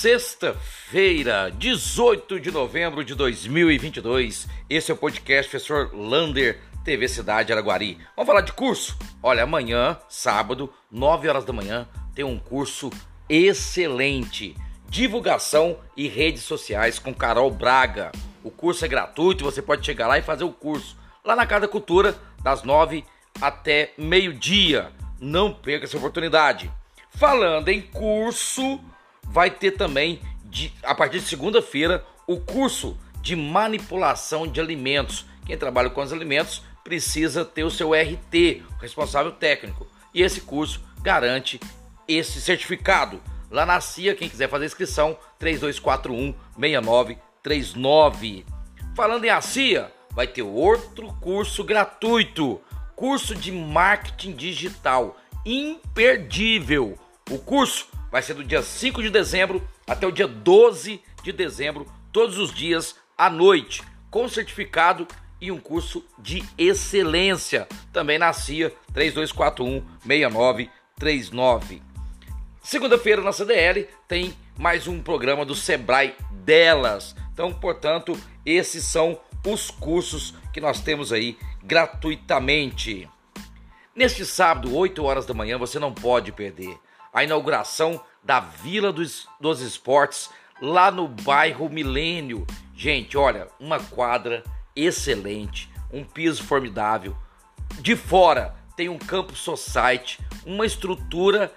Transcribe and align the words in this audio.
Sexta-feira, 0.00 1.52
18 1.58 2.40
de 2.40 2.50
novembro 2.50 3.04
de 3.04 3.14
2022. 3.14 4.48
Esse 4.70 4.90
é 4.90 4.94
o 4.94 4.96
podcast 4.96 5.50
Professor 5.50 5.94
Lander, 5.94 6.58
TV 6.82 7.06
Cidade 7.06 7.52
Araguari. 7.52 7.98
Vamos 8.16 8.26
falar 8.26 8.40
de 8.40 8.54
curso? 8.54 8.96
Olha, 9.22 9.42
amanhã, 9.42 9.98
sábado, 10.08 10.72
9 10.90 11.28
horas 11.28 11.44
da 11.44 11.52
manhã, 11.52 11.86
tem 12.14 12.24
um 12.24 12.38
curso 12.38 12.88
excelente. 13.28 14.56
Divulgação 14.88 15.78
e 15.94 16.08
redes 16.08 16.44
sociais 16.44 16.98
com 16.98 17.12
Carol 17.12 17.50
Braga. 17.50 18.10
O 18.42 18.50
curso 18.50 18.86
é 18.86 18.88
gratuito, 18.88 19.44
você 19.44 19.60
pode 19.60 19.84
chegar 19.84 20.06
lá 20.06 20.18
e 20.18 20.22
fazer 20.22 20.44
o 20.44 20.52
curso 20.52 20.96
lá 21.22 21.36
na 21.36 21.44
Casa 21.44 21.68
Cultura, 21.68 22.16
das 22.42 22.62
9 22.62 23.04
até 23.38 23.92
meio-dia. 23.98 24.90
Não 25.20 25.52
perca 25.52 25.84
essa 25.84 25.98
oportunidade. 25.98 26.72
Falando 27.10 27.68
em 27.68 27.82
curso, 27.82 28.80
vai 29.24 29.50
ter 29.50 29.72
também, 29.72 30.20
de, 30.44 30.72
a 30.82 30.94
partir 30.94 31.20
de 31.20 31.26
segunda-feira, 31.26 32.04
o 32.26 32.38
curso 32.38 32.96
de 33.20 33.36
manipulação 33.36 34.46
de 34.46 34.60
alimentos. 34.60 35.26
Quem 35.46 35.56
trabalha 35.56 35.90
com 35.90 36.02
os 36.02 36.12
alimentos 36.12 36.62
precisa 36.82 37.44
ter 37.44 37.64
o 37.64 37.70
seu 37.70 37.92
RT, 37.92 38.62
responsável 38.80 39.32
técnico. 39.32 39.86
E 40.14 40.22
esse 40.22 40.40
curso 40.40 40.82
garante 41.02 41.60
esse 42.08 42.40
certificado. 42.40 43.20
Lá 43.50 43.66
na 43.66 43.80
CIA, 43.80 44.14
quem 44.14 44.28
quiser 44.28 44.48
fazer 44.48 44.66
inscrição, 44.66 45.16
3241 45.38 46.34
6939. 46.58 48.44
Falando 48.96 49.24
em 49.24 49.30
ACIA, 49.30 49.92
vai 50.12 50.26
ter 50.26 50.42
outro 50.42 51.12
curso 51.20 51.64
gratuito, 51.64 52.60
curso 52.94 53.34
de 53.34 53.50
marketing 53.52 54.32
digital, 54.32 55.16
imperdível. 55.44 56.98
O 57.30 57.38
curso 57.38 57.88
vai 58.10 58.22
ser 58.22 58.34
do 58.34 58.44
dia 58.44 58.62
5 58.62 59.02
de 59.02 59.10
dezembro 59.10 59.66
até 59.86 60.06
o 60.06 60.12
dia 60.12 60.26
12 60.26 61.00
de 61.22 61.32
dezembro, 61.32 61.86
todos 62.12 62.38
os 62.38 62.52
dias 62.52 62.96
à 63.16 63.30
noite, 63.30 63.82
com 64.10 64.28
certificado 64.28 65.06
e 65.40 65.50
um 65.50 65.58
curso 65.58 66.04
de 66.18 66.42
excelência. 66.58 67.66
Também 67.92 68.18
na 68.18 68.32
CIA 68.32 68.72
3241 68.92 69.84
6939. 70.04 71.82
Segunda-feira 72.62 73.22
na 73.22 73.32
CDL 73.32 73.88
tem 74.06 74.34
mais 74.58 74.86
um 74.86 75.02
programa 75.02 75.44
do 75.44 75.54
Sebrae 75.54 76.14
delas. 76.44 77.16
Então, 77.32 77.52
portanto, 77.52 78.18
esses 78.44 78.84
são 78.84 79.18
os 79.46 79.70
cursos 79.70 80.34
que 80.52 80.60
nós 80.60 80.80
temos 80.80 81.12
aí 81.12 81.38
gratuitamente. 81.62 83.08
Neste 83.94 84.26
sábado, 84.26 84.74
8 84.76 85.02
horas 85.02 85.24
da 85.24 85.32
manhã, 85.32 85.56
você 85.58 85.78
não 85.78 85.92
pode 85.92 86.32
perder 86.32 86.78
a 87.12 87.24
inauguração 87.24 88.00
da 88.22 88.40
Vila 88.40 88.92
dos, 88.92 89.26
dos 89.40 89.60
Esportes 89.60 90.30
lá 90.60 90.90
no 90.90 91.08
bairro 91.08 91.68
Milênio. 91.68 92.46
Gente, 92.74 93.16
olha, 93.16 93.48
uma 93.58 93.78
quadra 93.78 94.42
excelente, 94.74 95.70
um 95.92 96.04
piso 96.04 96.42
formidável. 96.44 97.16
De 97.80 97.96
fora 97.96 98.54
tem 98.76 98.88
um 98.88 98.98
campo 98.98 99.34
society, 99.34 100.18
uma 100.44 100.66
estrutura 100.66 101.52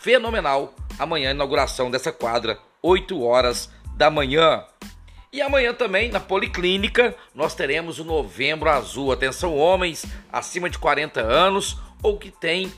fenomenal. 0.00 0.74
Amanhã, 0.98 1.30
inauguração 1.30 1.90
dessa 1.90 2.12
quadra, 2.12 2.58
8 2.82 3.20
horas 3.22 3.70
da 3.94 4.10
manhã. 4.10 4.64
E 5.32 5.42
amanhã 5.42 5.74
também 5.74 6.10
na 6.10 6.20
Policlínica 6.20 7.14
nós 7.34 7.54
teremos 7.54 7.98
o 7.98 8.04
Novembro 8.04 8.70
Azul. 8.70 9.12
Atenção, 9.12 9.56
homens 9.56 10.06
acima 10.32 10.70
de 10.70 10.78
40 10.78 11.20
anos 11.20 11.76
ou 12.02 12.18
que 12.18 12.30
têm 12.30 12.72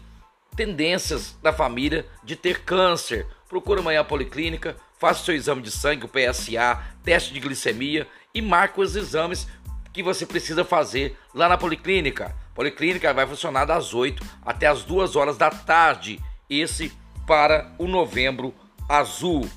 tendências 0.61 1.35
da 1.43 1.55
família 1.55 2.07
de 2.23 2.37
ter 2.37 2.61
câncer. 2.61 3.27
Procura 3.49 3.81
amanhã 3.81 4.01
a 4.01 4.05
Policlínica, 4.05 4.77
faça 4.99 5.23
o 5.23 5.25
seu 5.25 5.35
exame 5.35 5.63
de 5.63 5.71
sangue, 5.71 6.05
o 6.05 6.09
PSA, 6.09 6.79
teste 7.03 7.33
de 7.33 7.41
glicemia 7.41 8.07
e 8.35 8.43
marque 8.43 8.79
os 8.79 8.95
exames 8.95 9.49
que 9.91 10.03
você 10.03 10.27
precisa 10.27 10.63
fazer 10.63 11.17
lá 11.35 11.49
na 11.49 11.57
Policlínica. 11.57 12.37
Policlínica 12.55 13.15
vai 13.15 13.27
funcionar 13.27 13.65
das 13.65 13.95
8 13.95 14.23
até 14.45 14.67
as 14.67 14.85
2 14.85 15.17
horas 15.17 15.39
da 15.39 15.49
tarde. 15.49 16.21
Esse 16.51 16.93
para 17.27 17.73
o 17.79 17.89
Novembro 17.89 18.55
Azul. 18.87 19.49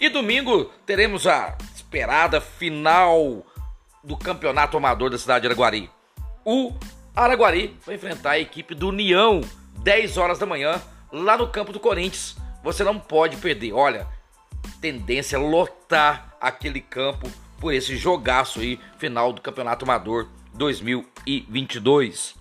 E 0.00 0.08
domingo 0.08 0.64
teremos 0.86 1.26
a 1.26 1.58
esperada 1.74 2.40
final 2.40 3.44
do 4.02 4.16
Campeonato 4.16 4.78
Amador 4.78 5.10
da 5.10 5.18
cidade 5.18 5.42
de 5.42 5.48
Araguari. 5.48 5.90
O 6.42 6.72
Araguari 7.14 7.76
vai 7.84 7.96
enfrentar 7.96 8.30
a 8.30 8.38
equipe 8.38 8.74
do 8.74 8.88
União 8.88 9.42
10 9.86 10.16
horas 10.16 10.36
da 10.36 10.44
manhã, 10.44 10.82
lá 11.12 11.38
no 11.38 11.46
campo 11.46 11.72
do 11.72 11.78
Corinthians. 11.78 12.36
Você 12.64 12.82
não 12.82 12.98
pode 12.98 13.36
perder. 13.36 13.72
Olha, 13.72 14.08
tendência 14.80 15.38
a 15.38 15.40
lotar 15.40 16.34
aquele 16.40 16.80
campo 16.80 17.30
por 17.60 17.72
esse 17.72 17.96
jogaço 17.96 18.58
aí, 18.58 18.80
final 18.98 19.32
do 19.32 19.40
Campeonato 19.40 19.84
Amador 19.84 20.26
2022. 20.54 22.34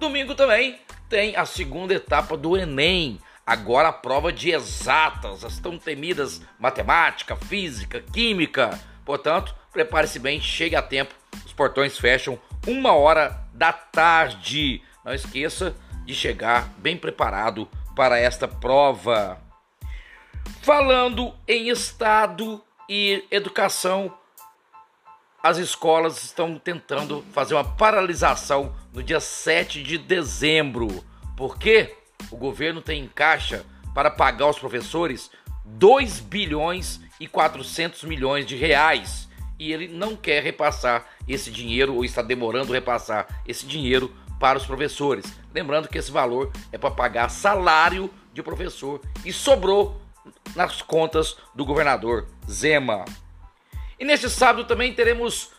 Domingo 0.00 0.34
também 0.34 0.80
tem 1.08 1.36
a 1.36 1.46
segunda 1.46 1.94
etapa 1.94 2.36
do 2.36 2.56
Enem. 2.56 3.20
Agora 3.46 3.90
a 3.90 3.92
prova 3.92 4.32
de 4.32 4.50
exatas, 4.50 5.44
as 5.44 5.56
tão 5.60 5.78
temidas 5.78 6.42
matemática, 6.58 7.36
física, 7.36 8.02
química. 8.12 8.76
Portanto, 9.04 9.54
prepare-se 9.72 10.18
bem, 10.18 10.40
chegue 10.40 10.74
a 10.74 10.82
tempo. 10.82 11.14
Os 11.46 11.52
portões 11.52 11.96
fecham 11.96 12.40
uma 12.66 12.92
hora 12.92 13.40
da 13.54 13.72
tarde. 13.72 14.82
Não 15.04 15.14
esqueça 15.14 15.76
de 16.08 16.14
chegar 16.14 16.72
bem 16.78 16.96
preparado 16.96 17.68
para 17.94 18.18
esta 18.18 18.48
prova. 18.48 19.38
Falando 20.62 21.34
em 21.46 21.68
Estado 21.68 22.64
e 22.88 23.22
educação, 23.30 24.16
as 25.42 25.58
escolas 25.58 26.24
estão 26.24 26.58
tentando 26.58 27.22
fazer 27.34 27.52
uma 27.52 27.76
paralisação 27.76 28.74
no 28.90 29.02
dia 29.02 29.20
7 29.20 29.82
de 29.82 29.98
dezembro. 29.98 31.04
porque 31.36 31.94
O 32.30 32.38
governo 32.38 32.80
tem 32.80 33.04
em 33.04 33.08
caixa 33.08 33.66
para 33.94 34.10
pagar 34.10 34.46
aos 34.46 34.58
professores 34.58 35.30
2 35.66 36.20
bilhões 36.20 37.02
e 37.20 37.28
400 37.28 38.04
milhões 38.04 38.46
de 38.46 38.56
reais. 38.56 39.28
E 39.58 39.74
ele 39.74 39.88
não 39.88 40.16
quer 40.16 40.42
repassar 40.42 41.04
esse 41.28 41.50
dinheiro 41.50 41.96
ou 41.96 42.02
está 42.02 42.22
demorando 42.22 42.72
repassar 42.72 43.42
esse 43.46 43.66
dinheiro 43.66 44.10
para 44.38 44.58
os 44.58 44.66
professores. 44.66 45.26
Lembrando 45.52 45.88
que 45.88 45.98
esse 45.98 46.10
valor 46.10 46.52
é 46.72 46.78
para 46.78 46.90
pagar 46.90 47.28
salário 47.28 48.10
de 48.32 48.42
professor 48.42 49.00
e 49.24 49.32
sobrou 49.32 50.00
nas 50.54 50.82
contas 50.82 51.36
do 51.54 51.64
governador 51.64 52.28
Zema. 52.48 53.04
E 53.98 54.04
neste 54.04 54.30
sábado 54.30 54.64
também 54.64 54.94
teremos 54.94 55.50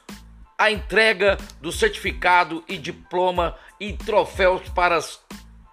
a 0.58 0.72
entrega 0.72 1.38
do 1.62 1.72
certificado 1.72 2.64
e 2.68 2.78
diploma 2.78 3.56
e 3.80 3.94
troféus 3.94 4.68
para 4.70 5.00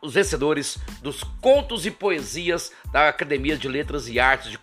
os 0.00 0.14
vencedores 0.14 0.78
dos 1.02 1.24
contos 1.40 1.86
e 1.86 1.90
poesias 1.90 2.72
da 2.92 3.08
Academia 3.08 3.56
de 3.56 3.68
Letras 3.68 4.08
e 4.08 4.20
Artes 4.20 4.50
de, 4.50 4.58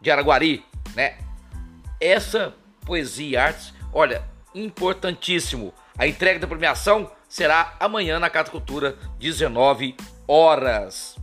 de 0.00 0.10
Araguari, 0.10 0.64
né? 0.94 1.18
Essa 2.00 2.54
poesia 2.84 3.28
e 3.28 3.36
artes, 3.36 3.72
olha, 3.92 4.24
importantíssimo. 4.54 5.72
A 5.96 6.06
entrega 6.06 6.40
da 6.40 6.46
premiação 6.46 7.10
será 7.32 7.74
amanhã 7.80 8.20
na 8.20 8.28
Casa 8.28 8.50
Cultura, 8.50 8.98
19 9.18 9.96
horas. 10.28 11.16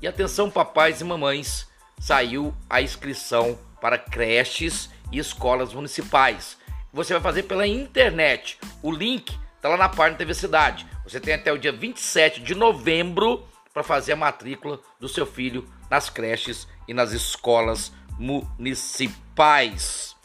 E 0.00 0.08
atenção, 0.08 0.50
papais 0.50 1.02
e 1.02 1.04
mamães, 1.04 1.68
saiu 2.00 2.56
a 2.70 2.80
inscrição 2.80 3.58
para 3.78 3.98
creches 3.98 4.88
e 5.12 5.18
escolas 5.18 5.74
municipais. 5.74 6.56
Você 6.90 7.12
vai 7.12 7.20
fazer 7.20 7.42
pela 7.42 7.66
internet. 7.66 8.58
O 8.82 8.90
link 8.90 9.38
está 9.54 9.68
lá 9.68 9.76
na 9.76 9.90
página 9.90 10.16
TV 10.16 10.32
Cidade. 10.32 10.86
Você 11.04 11.20
tem 11.20 11.34
até 11.34 11.52
o 11.52 11.58
dia 11.58 11.70
27 11.70 12.40
de 12.40 12.54
novembro 12.54 13.46
para 13.74 13.82
fazer 13.82 14.12
a 14.12 14.16
matrícula 14.16 14.80
do 14.98 15.06
seu 15.06 15.26
filho 15.26 15.68
nas 15.90 16.08
creches 16.08 16.66
e 16.88 16.94
nas 16.94 17.12
escolas 17.12 17.92
municipais. 18.18 20.16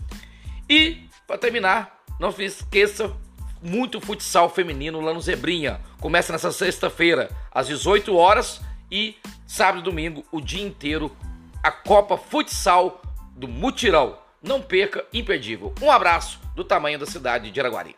E, 0.69 1.09
para 1.27 1.37
terminar, 1.37 1.99
não 2.17 2.31
se 2.31 2.45
esqueça 2.45 3.13
muito 3.61 3.99
futsal 4.01 4.49
feminino 4.49 5.01
lá 5.01 5.13
no 5.13 5.21
Zebrinha. 5.21 5.79
Começa 5.99 6.31
nessa 6.31 6.51
sexta-feira, 6.51 7.29
às 7.51 7.67
18 7.67 8.15
horas 8.15 8.61
e 8.91 9.15
sábado 9.45 9.79
e 9.79 9.83
domingo, 9.83 10.23
o 10.31 10.39
dia 10.39 10.65
inteiro, 10.65 11.15
a 11.63 11.71
Copa 11.71 12.17
Futsal 12.17 13.01
do 13.35 13.47
Mutirão. 13.47 14.17
Não 14.41 14.61
perca, 14.61 15.05
imperdível. 15.13 15.73
Um 15.81 15.91
abraço 15.91 16.39
do 16.55 16.63
tamanho 16.63 16.99
da 16.99 17.05
cidade 17.05 17.51
de 17.51 17.59
Araguari. 17.59 17.95